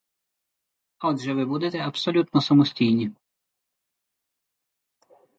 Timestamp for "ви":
1.33-1.45